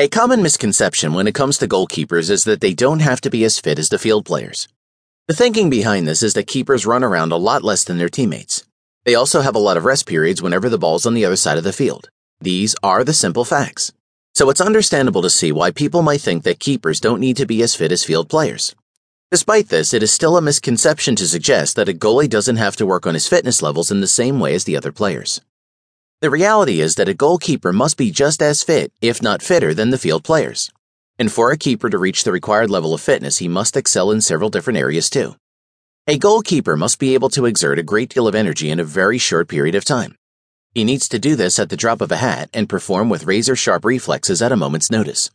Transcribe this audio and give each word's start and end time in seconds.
A 0.00 0.08
common 0.08 0.42
misconception 0.42 1.12
when 1.12 1.26
it 1.26 1.34
comes 1.34 1.58
to 1.58 1.68
goalkeepers 1.68 2.30
is 2.30 2.44
that 2.44 2.62
they 2.62 2.72
don't 2.72 3.00
have 3.00 3.20
to 3.20 3.28
be 3.28 3.44
as 3.44 3.60
fit 3.60 3.78
as 3.78 3.90
the 3.90 3.98
field 3.98 4.24
players. 4.24 4.66
The 5.28 5.34
thinking 5.34 5.68
behind 5.68 6.08
this 6.08 6.22
is 6.22 6.32
that 6.32 6.46
keepers 6.46 6.86
run 6.86 7.04
around 7.04 7.32
a 7.32 7.36
lot 7.36 7.62
less 7.62 7.84
than 7.84 7.98
their 7.98 8.08
teammates. 8.08 8.64
They 9.04 9.14
also 9.14 9.42
have 9.42 9.54
a 9.54 9.58
lot 9.58 9.76
of 9.76 9.84
rest 9.84 10.06
periods 10.06 10.40
whenever 10.40 10.70
the 10.70 10.78
ball's 10.78 11.04
on 11.04 11.12
the 11.12 11.26
other 11.26 11.36
side 11.36 11.58
of 11.58 11.64
the 11.64 11.72
field. 11.74 12.08
These 12.40 12.74
are 12.82 13.04
the 13.04 13.12
simple 13.12 13.44
facts. 13.44 13.92
So 14.34 14.48
it's 14.48 14.62
understandable 14.62 15.20
to 15.20 15.28
see 15.28 15.52
why 15.52 15.70
people 15.70 16.00
might 16.00 16.22
think 16.22 16.44
that 16.44 16.60
keepers 16.60 16.98
don't 16.98 17.20
need 17.20 17.36
to 17.36 17.44
be 17.44 17.62
as 17.62 17.74
fit 17.74 17.92
as 17.92 18.02
field 18.02 18.30
players. 18.30 18.74
Despite 19.30 19.68
this, 19.68 19.92
it 19.92 20.02
is 20.02 20.10
still 20.10 20.38
a 20.38 20.40
misconception 20.40 21.14
to 21.16 21.28
suggest 21.28 21.76
that 21.76 21.90
a 21.90 21.92
goalie 21.92 22.26
doesn't 22.26 22.56
have 22.56 22.76
to 22.76 22.86
work 22.86 23.06
on 23.06 23.12
his 23.12 23.28
fitness 23.28 23.60
levels 23.60 23.90
in 23.90 24.00
the 24.00 24.06
same 24.06 24.40
way 24.40 24.54
as 24.54 24.64
the 24.64 24.78
other 24.78 24.92
players. 24.92 25.42
The 26.20 26.28
reality 26.28 26.82
is 26.82 26.96
that 26.96 27.08
a 27.08 27.14
goalkeeper 27.14 27.72
must 27.72 27.96
be 27.96 28.10
just 28.10 28.42
as 28.42 28.62
fit, 28.62 28.92
if 29.00 29.22
not 29.22 29.40
fitter, 29.40 29.72
than 29.72 29.88
the 29.88 29.96
field 29.96 30.22
players. 30.22 30.70
And 31.18 31.32
for 31.32 31.50
a 31.50 31.56
keeper 31.56 31.88
to 31.88 31.96
reach 31.96 32.24
the 32.24 32.32
required 32.32 32.68
level 32.68 32.92
of 32.92 33.00
fitness, 33.00 33.38
he 33.38 33.48
must 33.48 33.74
excel 33.74 34.10
in 34.10 34.20
several 34.20 34.50
different 34.50 34.78
areas 34.78 35.08
too. 35.08 35.36
A 36.06 36.18
goalkeeper 36.18 36.76
must 36.76 36.98
be 36.98 37.14
able 37.14 37.30
to 37.30 37.46
exert 37.46 37.78
a 37.78 37.82
great 37.82 38.10
deal 38.10 38.28
of 38.28 38.34
energy 38.34 38.68
in 38.68 38.78
a 38.78 38.84
very 38.84 39.16
short 39.16 39.48
period 39.48 39.74
of 39.74 39.86
time. 39.86 40.14
He 40.74 40.84
needs 40.84 41.08
to 41.08 41.18
do 41.18 41.36
this 41.36 41.58
at 41.58 41.70
the 41.70 41.76
drop 41.76 42.02
of 42.02 42.12
a 42.12 42.16
hat 42.16 42.50
and 42.52 42.68
perform 42.68 43.08
with 43.08 43.24
razor 43.24 43.56
sharp 43.56 43.86
reflexes 43.86 44.42
at 44.42 44.52
a 44.52 44.56
moment's 44.56 44.90
notice. 44.90 45.30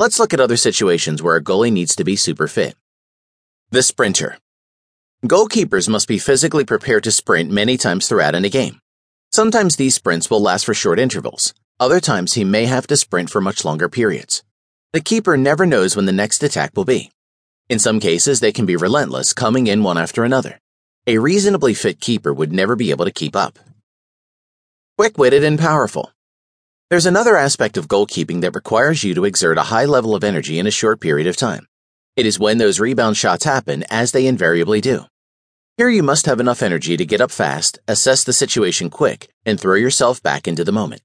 Let's 0.00 0.18
look 0.18 0.34
at 0.34 0.40
other 0.40 0.56
situations 0.56 1.22
where 1.22 1.36
a 1.36 1.42
goalie 1.42 1.72
needs 1.72 1.94
to 1.94 2.02
be 2.02 2.16
super 2.16 2.48
fit. 2.48 2.74
The 3.70 3.84
sprinter. 3.84 4.38
Goalkeepers 5.24 5.88
must 5.88 6.08
be 6.08 6.18
physically 6.18 6.64
prepared 6.64 7.04
to 7.04 7.12
sprint 7.12 7.52
many 7.52 7.76
times 7.76 8.08
throughout 8.08 8.34
in 8.34 8.44
a 8.44 8.48
game. 8.48 8.80
Sometimes 9.30 9.76
these 9.76 9.94
sprints 9.94 10.30
will 10.30 10.40
last 10.40 10.64
for 10.64 10.74
short 10.74 10.98
intervals. 10.98 11.52
Other 11.78 12.00
times 12.00 12.32
he 12.32 12.44
may 12.44 12.64
have 12.64 12.86
to 12.86 12.96
sprint 12.96 13.30
for 13.30 13.40
much 13.40 13.64
longer 13.64 13.88
periods. 13.88 14.42
The 14.92 15.00
keeper 15.00 15.36
never 15.36 15.66
knows 15.66 15.94
when 15.94 16.06
the 16.06 16.12
next 16.12 16.42
attack 16.42 16.72
will 16.74 16.86
be. 16.86 17.10
In 17.68 17.78
some 17.78 18.00
cases, 18.00 18.40
they 18.40 18.52
can 18.52 18.64
be 18.64 18.74
relentless, 18.74 19.34
coming 19.34 19.66
in 19.66 19.82
one 19.82 19.98
after 19.98 20.24
another. 20.24 20.58
A 21.06 21.18
reasonably 21.18 21.74
fit 21.74 22.00
keeper 22.00 22.32
would 22.32 22.52
never 22.52 22.74
be 22.74 22.90
able 22.90 23.04
to 23.04 23.10
keep 23.10 23.36
up. 23.36 23.58
Quick 24.96 25.18
witted 25.18 25.44
and 25.44 25.58
powerful. 25.58 26.10
There's 26.88 27.06
another 27.06 27.36
aspect 27.36 27.76
of 27.76 27.86
goalkeeping 27.86 28.40
that 28.40 28.54
requires 28.54 29.04
you 29.04 29.14
to 29.14 29.26
exert 29.26 29.58
a 29.58 29.62
high 29.64 29.84
level 29.84 30.14
of 30.14 30.24
energy 30.24 30.58
in 30.58 30.66
a 30.66 30.70
short 30.70 31.00
period 31.00 31.26
of 31.26 31.36
time. 31.36 31.66
It 32.16 32.24
is 32.24 32.40
when 32.40 32.56
those 32.56 32.80
rebound 32.80 33.18
shots 33.18 33.44
happen, 33.44 33.84
as 33.90 34.12
they 34.12 34.26
invariably 34.26 34.80
do. 34.80 35.04
Here 35.78 35.88
you 35.88 36.02
must 36.02 36.26
have 36.26 36.40
enough 36.40 36.60
energy 36.60 36.96
to 36.96 37.06
get 37.06 37.20
up 37.20 37.30
fast, 37.30 37.78
assess 37.86 38.24
the 38.24 38.32
situation 38.32 38.90
quick, 38.90 39.28
and 39.46 39.60
throw 39.60 39.76
yourself 39.76 40.20
back 40.20 40.48
into 40.48 40.64
the 40.64 40.72
moment. 40.72 41.02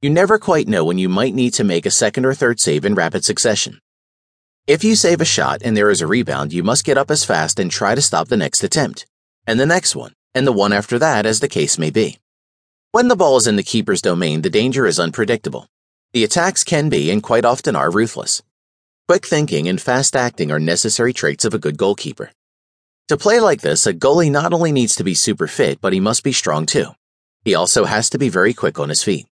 You 0.00 0.08
never 0.08 0.38
quite 0.38 0.66
know 0.66 0.86
when 0.86 0.96
you 0.96 1.10
might 1.10 1.34
need 1.34 1.52
to 1.52 1.64
make 1.64 1.84
a 1.84 1.90
second 1.90 2.24
or 2.24 2.32
third 2.32 2.58
save 2.58 2.86
in 2.86 2.94
rapid 2.94 3.26
succession. 3.26 3.78
If 4.66 4.82
you 4.82 4.96
save 4.96 5.20
a 5.20 5.26
shot 5.26 5.60
and 5.62 5.76
there 5.76 5.90
is 5.90 6.00
a 6.00 6.06
rebound, 6.06 6.54
you 6.54 6.62
must 6.62 6.86
get 6.86 6.96
up 6.96 7.10
as 7.10 7.26
fast 7.26 7.60
and 7.60 7.70
try 7.70 7.94
to 7.94 8.00
stop 8.00 8.28
the 8.28 8.38
next 8.38 8.64
attempt, 8.64 9.04
and 9.46 9.60
the 9.60 9.66
next 9.66 9.94
one, 9.94 10.14
and 10.34 10.46
the 10.46 10.60
one 10.64 10.72
after 10.72 10.98
that, 10.98 11.26
as 11.26 11.40
the 11.40 11.46
case 11.46 11.78
may 11.78 11.90
be. 11.90 12.18
When 12.92 13.08
the 13.08 13.16
ball 13.16 13.36
is 13.36 13.46
in 13.46 13.56
the 13.56 13.62
keeper's 13.62 14.00
domain, 14.00 14.40
the 14.40 14.48
danger 14.48 14.86
is 14.86 14.98
unpredictable. 14.98 15.68
The 16.14 16.24
attacks 16.24 16.64
can 16.64 16.88
be, 16.88 17.10
and 17.10 17.22
quite 17.22 17.44
often 17.44 17.76
are, 17.76 17.90
ruthless. 17.90 18.42
Quick 19.08 19.26
thinking 19.26 19.68
and 19.68 19.78
fast 19.78 20.16
acting 20.16 20.50
are 20.50 20.58
necessary 20.58 21.12
traits 21.12 21.44
of 21.44 21.52
a 21.52 21.58
good 21.58 21.76
goalkeeper. 21.76 22.30
To 23.08 23.16
play 23.16 23.38
like 23.38 23.60
this, 23.60 23.86
a 23.86 23.94
goalie 23.94 24.32
not 24.32 24.52
only 24.52 24.72
needs 24.72 24.96
to 24.96 25.04
be 25.04 25.14
super 25.14 25.46
fit, 25.46 25.80
but 25.80 25.92
he 25.92 26.00
must 26.00 26.24
be 26.24 26.32
strong 26.32 26.66
too. 26.66 26.88
He 27.44 27.54
also 27.54 27.84
has 27.84 28.10
to 28.10 28.18
be 28.18 28.28
very 28.28 28.52
quick 28.52 28.80
on 28.80 28.88
his 28.88 29.04
feet. 29.04 29.26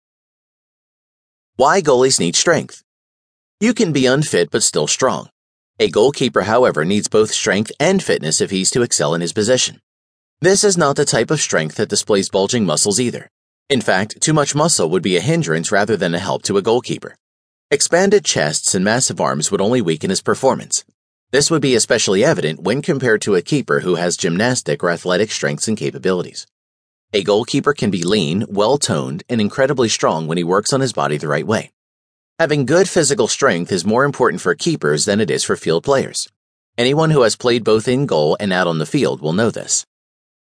Why 1.54 1.80
goalies 1.80 2.18
need 2.18 2.34
strength. 2.34 2.82
You 3.60 3.72
can 3.72 3.92
be 3.92 4.06
unfit 4.06 4.50
but 4.50 4.64
still 4.64 4.88
strong. 4.88 5.28
A 5.78 5.88
goalkeeper, 5.88 6.42
however, 6.42 6.84
needs 6.84 7.06
both 7.06 7.30
strength 7.30 7.70
and 7.78 8.02
fitness 8.02 8.40
if 8.40 8.50
he's 8.50 8.70
to 8.70 8.82
excel 8.82 9.14
in 9.14 9.20
his 9.20 9.32
position. 9.32 9.80
This 10.40 10.64
is 10.64 10.76
not 10.76 10.96
the 10.96 11.04
type 11.04 11.30
of 11.30 11.40
strength 11.40 11.76
that 11.76 11.88
displays 11.88 12.28
bulging 12.28 12.66
muscles 12.66 12.98
either. 12.98 13.30
In 13.68 13.80
fact, 13.80 14.20
too 14.20 14.32
much 14.32 14.54
muscle 14.54 14.90
would 14.90 15.02
be 15.02 15.16
a 15.16 15.20
hindrance 15.20 15.70
rather 15.70 15.96
than 15.96 16.14
a 16.14 16.18
help 16.18 16.42
to 16.44 16.56
a 16.56 16.62
goalkeeper. 16.62 17.14
Expanded 17.70 18.24
chests 18.24 18.74
and 18.74 18.84
massive 18.84 19.20
arms 19.20 19.52
would 19.52 19.60
only 19.60 19.80
weaken 19.80 20.10
his 20.10 20.22
performance. 20.22 20.84
This 21.32 21.48
would 21.48 21.62
be 21.62 21.76
especially 21.76 22.24
evident 22.24 22.60
when 22.60 22.82
compared 22.82 23.22
to 23.22 23.36
a 23.36 23.42
keeper 23.42 23.80
who 23.80 23.94
has 23.94 24.16
gymnastic 24.16 24.82
or 24.82 24.90
athletic 24.90 25.30
strengths 25.30 25.68
and 25.68 25.76
capabilities. 25.76 26.46
A 27.12 27.22
goalkeeper 27.22 27.72
can 27.72 27.90
be 27.90 28.02
lean, 28.02 28.46
well 28.48 28.78
toned, 28.78 29.22
and 29.28 29.40
incredibly 29.40 29.88
strong 29.88 30.26
when 30.26 30.38
he 30.38 30.44
works 30.44 30.72
on 30.72 30.80
his 30.80 30.92
body 30.92 31.16
the 31.18 31.28
right 31.28 31.46
way. 31.46 31.70
Having 32.40 32.66
good 32.66 32.88
physical 32.88 33.28
strength 33.28 33.70
is 33.70 33.84
more 33.84 34.04
important 34.04 34.40
for 34.40 34.54
keepers 34.56 35.04
than 35.04 35.20
it 35.20 35.30
is 35.30 35.44
for 35.44 35.56
field 35.56 35.84
players. 35.84 36.28
Anyone 36.76 37.10
who 37.10 37.22
has 37.22 37.36
played 37.36 37.62
both 37.62 37.86
in 37.86 38.06
goal 38.06 38.36
and 38.40 38.52
out 38.52 38.66
on 38.66 38.78
the 38.78 38.86
field 38.86 39.20
will 39.20 39.32
know 39.32 39.50
this. 39.50 39.84